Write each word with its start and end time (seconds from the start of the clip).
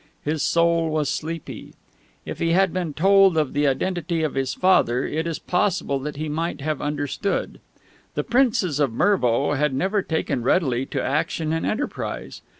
His 0.25 0.41
soul 0.41 0.89
was 0.89 1.09
sleepy. 1.09 1.75
If 2.25 2.39
he 2.39 2.53
had 2.53 2.73
been 2.73 2.91
told 2.95 3.37
of 3.37 3.53
the 3.53 3.67
identity 3.67 4.23
of 4.23 4.33
his 4.33 4.55
father, 4.55 5.05
it 5.05 5.27
is 5.27 5.37
possible 5.37 5.99
that 5.99 6.15
he 6.15 6.27
might 6.27 6.59
have 6.59 6.81
understood. 6.81 7.59
The 8.15 8.23
Princes 8.23 8.79
of 8.79 8.91
Mervo 8.91 9.53
had 9.53 9.75
never 9.75 10.01
taken 10.01 10.41
readily 10.41 10.87
to 10.87 11.03
action 11.03 11.53
and 11.53 11.67
enterprise. 11.67 12.41